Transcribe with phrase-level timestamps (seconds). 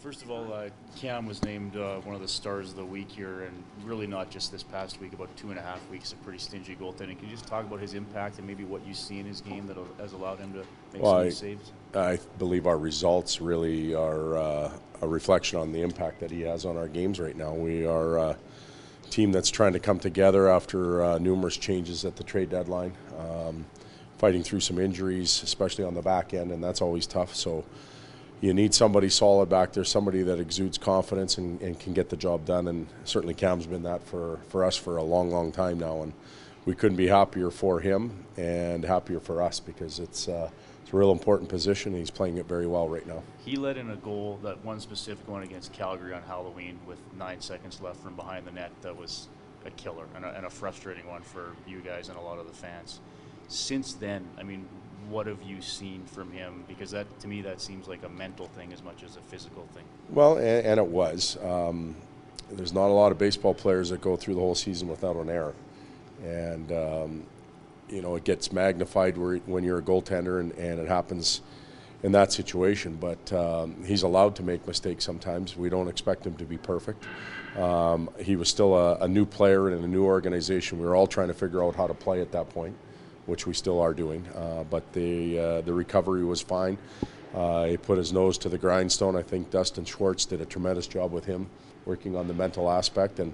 [0.00, 3.10] First of all, uh, Cam was named uh, one of the stars of the week
[3.10, 6.22] here, and really not just this past week, about two and a half weeks of
[6.22, 7.18] pretty stingy goaltending.
[7.18, 9.66] Can you just talk about his impact and maybe what you see in his game
[9.66, 11.72] that has allowed him to make well, some I, saves?
[11.94, 14.72] I believe our results really are uh,
[15.02, 17.52] a reflection on the impact that he has on our games right now.
[17.52, 18.36] We are uh,
[19.04, 22.92] a team that's trying to come together after uh, numerous changes at the trade deadline,
[23.18, 23.66] um,
[24.18, 27.34] fighting through some injuries, especially on the back end, and that's always tough.
[27.34, 27.64] So
[28.40, 32.16] you need somebody solid back there, somebody that exudes confidence and, and, can get the
[32.16, 32.68] job done.
[32.68, 36.02] And certainly Cam's been that for, for us for a long, long time now.
[36.02, 36.12] And
[36.64, 40.50] we couldn't be happier for him and happier for us because it's, uh,
[40.82, 43.22] it's a real important position and he's playing it very well right now.
[43.44, 47.40] He led in a goal, that one specific one against Calgary on Halloween with nine
[47.40, 49.28] seconds left from behind the net that was
[49.66, 52.46] a killer and a, and a frustrating one for you guys and a lot of
[52.46, 53.00] the fans.
[53.48, 54.66] Since then, I mean,
[55.10, 56.64] what have you seen from him?
[56.68, 59.66] Because that, to me, that seems like a mental thing as much as a physical
[59.74, 59.84] thing.
[60.10, 61.36] Well, and, and it was.
[61.42, 61.96] Um,
[62.50, 65.28] there's not a lot of baseball players that go through the whole season without an
[65.28, 65.54] error,
[66.24, 67.22] and um,
[67.88, 71.42] you know it gets magnified when you're a goaltender, and, and it happens
[72.02, 72.96] in that situation.
[72.96, 75.56] But um, he's allowed to make mistakes sometimes.
[75.56, 77.04] We don't expect him to be perfect.
[77.56, 80.78] Um, he was still a, a, new player in a new organization.
[80.78, 82.76] We were all trying to figure out how to play at that point
[83.28, 84.26] which we still are doing.
[84.34, 86.78] Uh, but the uh, the recovery was fine.
[87.34, 89.14] Uh, he put his nose to the grindstone.
[89.14, 91.48] I think Dustin Schwartz did a tremendous job with him,
[91.84, 93.32] working on the mental aspect and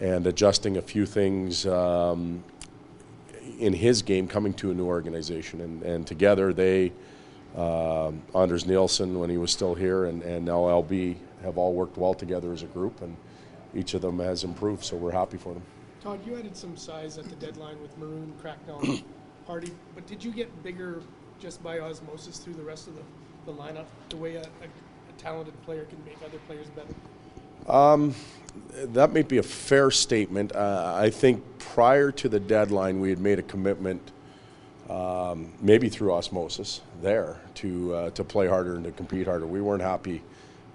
[0.00, 2.44] and adjusting a few things um,
[3.58, 5.60] in his game coming to a new organization.
[5.60, 6.92] And, and together they,
[7.56, 11.96] uh, Anders Nilsson when he was still here and, and now LB have all worked
[11.96, 13.16] well together as a group and
[13.74, 15.62] each of them has improved, so we're happy for them.
[16.02, 18.80] Todd, you added some size at the deadline with Maroon, Cracknell,
[19.46, 21.02] Hardy, but did you get bigger
[21.38, 23.02] just by osmosis through the rest of the,
[23.52, 27.72] the lineup, the way a, a, a talented player can make other players better?
[27.72, 28.14] Um,
[28.74, 30.54] that may be a fair statement.
[30.54, 34.12] Uh, I think prior to the deadline, we had made a commitment,
[34.90, 39.46] um, maybe through osmosis, there to uh, to play harder and to compete harder.
[39.46, 40.22] We weren't happy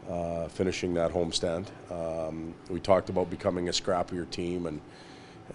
[0.09, 1.67] uh, finishing that homestand.
[1.89, 4.81] Um, we talked about becoming a scrappier team and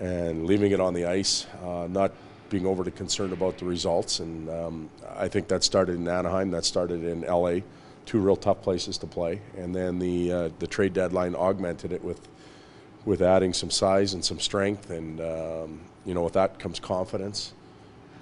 [0.01, 2.13] and leaving it on the ice, uh, not
[2.51, 4.21] being overly concerned about the results.
[4.21, 7.61] And um, I think that started in Anaheim, that started in LA,
[8.05, 9.41] two real tough places to play.
[9.57, 12.21] And then the uh, the trade deadline augmented it with
[13.05, 17.53] with adding some size and some strength, and um, you know with that comes confidence.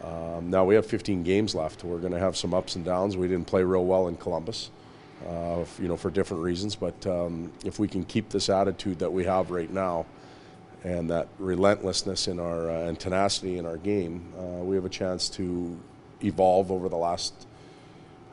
[0.03, 1.83] Um, now we have 15 games left.
[1.83, 3.17] We're going to have some ups and downs.
[3.17, 4.71] We didn't play real well in Columbus,
[5.27, 6.77] uh, you know, for different reasons.
[6.77, 10.05] But um, if we can keep this attitude that we have right now
[10.85, 14.91] and that relentlessness in our uh, and tenacity in our game, uh, we have a
[14.91, 15.77] chance to
[16.23, 17.47] evolve over the last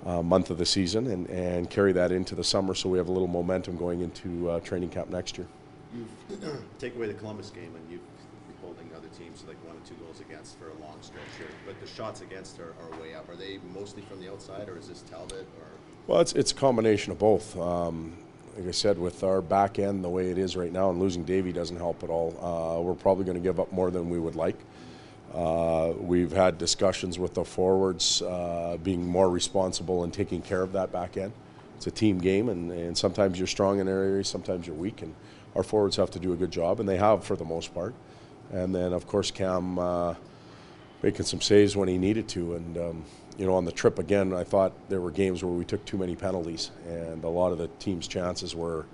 [0.06, 3.07] uh, month of the season and, and carry that into the summer so we have
[3.07, 5.47] a little momentum going into uh, training camp next year.
[5.94, 6.06] You
[6.79, 8.01] take away the Columbus game and you've
[8.47, 11.47] been holding other teams like one or two goals against for a long stretch here,
[11.66, 13.29] but the shots against are, are way up.
[13.29, 15.67] Are they mostly from the outside or is this Talbot or?
[16.07, 17.57] Well, it's, it's a combination of both.
[17.57, 18.17] Um,
[18.61, 21.23] like I said, with our back end the way it is right now, and losing
[21.23, 22.38] Davey doesn't help at all.
[22.39, 24.57] Uh, we're probably going to give up more than we would like.
[25.33, 30.73] Uh, we've had discussions with the forwards uh, being more responsible and taking care of
[30.73, 31.33] that back end.
[31.77, 35.16] It's a team game, and, and sometimes you're strong in areas, sometimes you're weak, and
[35.55, 37.95] our forwards have to do a good job, and they have for the most part.
[38.51, 40.13] And then, of course, Cam uh,
[41.01, 43.05] making some saves when he needed to, and um,
[43.38, 45.97] you know, on the trip again, I thought there were games where we took too
[45.97, 48.86] many penalties, and a lot of the team's chances were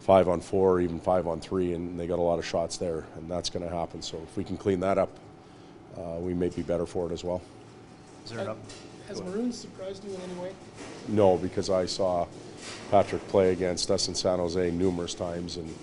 [0.00, 2.76] five on four, or even five on three, and they got a lot of shots
[2.76, 4.02] there, and that's going to happen.
[4.02, 5.10] So if we can clean that up,
[5.96, 7.42] uh, we may be better for it as well.
[8.24, 8.56] Is there an
[9.08, 10.52] Has Maroon surprised you in any way?
[11.08, 12.26] No, because I saw
[12.90, 15.74] Patrick play against us in San Jose numerous times, and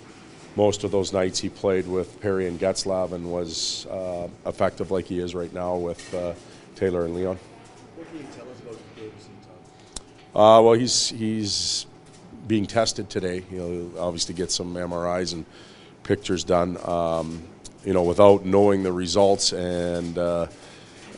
[0.56, 5.06] most of those nights he played with Perry and Getzlaf and was uh, effective like
[5.06, 6.32] he is right now with uh,
[6.76, 7.38] Taylor and Leon.
[8.14, 9.32] What can you tell us about Davidson,
[10.36, 11.86] Uh, well, he's he's
[12.46, 13.42] being tested today.
[13.50, 15.44] You know, obviously get some MRIs and
[16.04, 16.78] pictures done.
[16.88, 17.42] Um,
[17.84, 20.46] you know, without knowing the results and uh,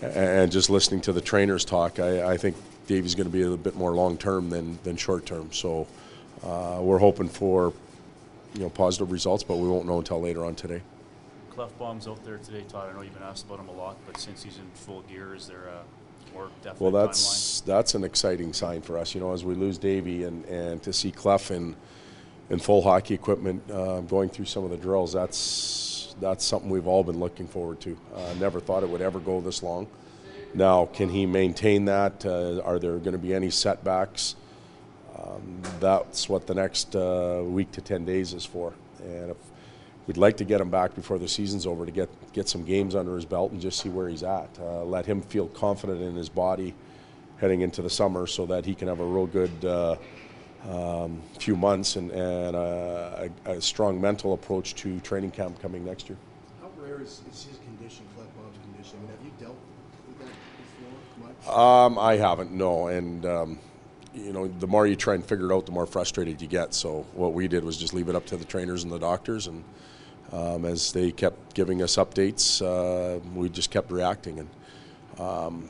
[0.01, 2.57] and just listening to the trainers talk, I, I think
[2.87, 5.53] Davey's going to be a little bit more long term than than short term.
[5.53, 5.87] So
[6.43, 7.75] uh, we're hoping for
[8.55, 10.81] you know positive results, but we won't know until later on today.
[11.55, 12.89] Klefbom's out there today, Todd.
[12.89, 15.35] I know you've been asked about him a lot, but since he's in full gear,
[15.35, 15.83] is there a
[16.79, 17.65] well, that's timeline?
[17.65, 19.15] that's an exciting sign for us.
[19.15, 21.77] You know, as we lose Davey and, and to see Clef in
[22.49, 26.87] in full hockey equipment uh, going through some of the drills, that's that's something we've
[26.87, 27.97] all been looking forward to.
[28.15, 29.87] Uh, never thought it would ever go this long.
[30.55, 32.25] Now, can he maintain that?
[32.25, 34.37] Uh, are there going to be any setbacks?
[35.19, 38.73] Um, that's what the next uh, week to 10 days is for.
[39.01, 39.37] And if
[40.07, 42.95] we'd like to get him back before the season's over to get, get some games
[42.95, 44.49] under his belt and just see where he's at.
[44.61, 46.75] Uh, let him feel confident in his body
[47.39, 49.97] heading into the summer so that he can have a real good uh,
[50.69, 55.85] um, few months and, and a, a, a strong mental approach to training camp coming
[55.85, 56.19] next year.
[56.61, 58.99] How rare is, is his condition, Klefbom's condition?
[58.99, 59.57] I mean, have you dealt
[60.09, 60.33] with that
[61.19, 61.57] before much?
[61.59, 62.89] Um, I haven't, no.
[62.89, 63.59] And, um,
[64.17, 66.75] you know, the more you try and figure it out, the more frustrated you get.
[66.75, 69.47] So what we did was just leave it up to the trainers and the doctors.
[69.47, 69.63] And
[70.33, 74.39] um, as they kept giving us updates, uh, we just kept reacting.
[74.39, 75.69] And um,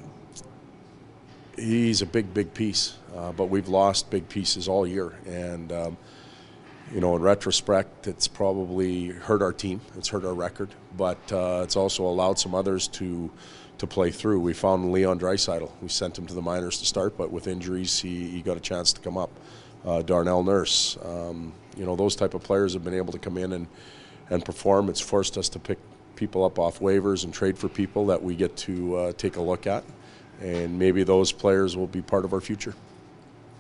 [1.57, 2.97] he's a big, big piece.
[3.15, 5.15] Uh, but we've lost big pieces all year.
[5.27, 5.97] And, um,
[6.93, 9.81] you know, in retrospect, it's probably hurt our team.
[9.97, 13.31] It's hurt our record, but uh, it's also allowed some others to
[13.79, 14.41] to play through.
[14.41, 15.71] We found Leon Draisaitl.
[15.83, 18.61] We sent him to the minors to start, but with injuries, he, he got a
[18.61, 19.31] chance to come up.
[19.85, 23.37] Uh, Darnell Nurse, um, you know, those type of players have been able to come
[23.37, 23.67] in and
[24.31, 24.89] and perform.
[24.89, 25.79] It's forced us to pick
[26.15, 29.43] people up off waivers and trade for people that we get to uh, take a
[29.43, 29.85] look at,
[30.41, 32.75] and maybe those players will be part of our future.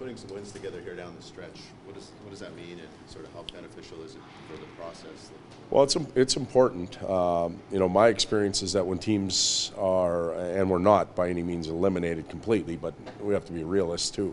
[0.07, 3.11] Putting some wins together here down the stretch, what does, what does that mean and
[3.11, 5.33] sort of how beneficial is it for the process?
[5.69, 7.03] Well, it's it's important.
[7.03, 11.43] Um, you know, my experience is that when teams are, and we're not by any
[11.43, 14.33] means eliminated completely, but we have to be realists too.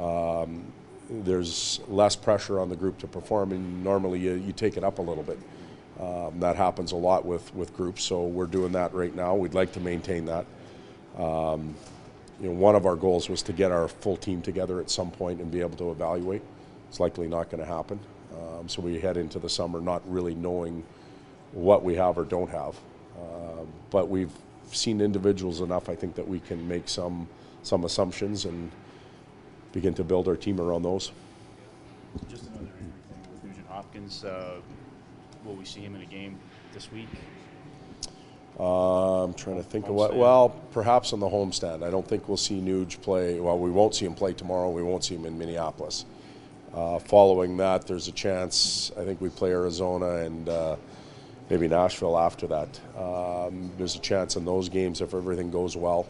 [0.00, 0.64] Um,
[1.08, 4.98] there's less pressure on the group to perform, and normally you, you take it up
[4.98, 5.38] a little bit.
[6.00, 9.36] Um, that happens a lot with, with groups, so we're doing that right now.
[9.36, 10.46] We'd like to maintain that.
[11.16, 11.76] Um,
[12.40, 15.10] you know, one of our goals was to get our full team together at some
[15.10, 16.42] point and be able to evaluate.
[16.88, 17.98] It's likely not going to happen.
[18.34, 20.84] Um, so we head into the summer not really knowing
[21.52, 22.76] what we have or don't have.
[23.16, 24.32] Uh, but we've
[24.70, 27.28] seen individuals enough, I think, that we can make some
[27.62, 28.70] some assumptions and
[29.72, 31.10] begin to build our team around those.
[32.28, 32.92] Just another thing
[33.32, 34.24] with Nugent Hopkins.
[34.24, 34.60] Uh,
[35.44, 36.38] will we see him in a game
[36.72, 37.08] this week?
[38.58, 40.16] Uh, I'm trying to think of what.
[40.16, 41.82] Well, perhaps on the homestand.
[41.82, 43.38] I don't think we'll see Nuge play.
[43.38, 44.70] Well, we won't see him play tomorrow.
[44.70, 46.06] We won't see him in Minneapolis.
[46.72, 48.92] Uh, following that, there's a chance.
[48.98, 50.76] I think we play Arizona and uh,
[51.50, 52.80] maybe Nashville after that.
[52.96, 56.06] Um, there's a chance in those games if everything goes well.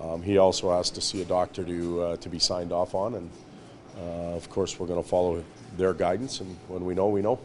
[0.00, 3.14] Um, he also has to see a doctor to uh, to be signed off on,
[3.14, 3.30] and
[3.98, 5.42] uh, of course we're going to follow
[5.76, 6.40] their guidance.
[6.40, 7.38] And when we know, we know.